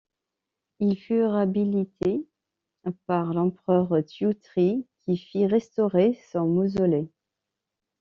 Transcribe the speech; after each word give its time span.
Il 0.79 0.97
fut 0.99 1.21
réhabilité 1.25 2.25
par 3.05 3.35
l'empereur 3.35 3.99
Thiệu 4.03 4.33
Trị 4.33 4.87
qui 5.05 5.13
fit 5.15 5.45
restaurer 5.45 6.17
son 6.31 6.47
mausolée. 6.47 7.07